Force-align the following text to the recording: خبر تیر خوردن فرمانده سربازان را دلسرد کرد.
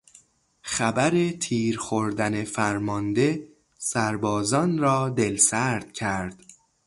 خبر 0.61 1.29
تیر 1.29 1.77
خوردن 1.79 2.43
فرمانده 2.43 3.47
سربازان 3.77 4.77
را 4.77 5.09
دلسرد 5.09 5.93
کرد. 5.93 6.43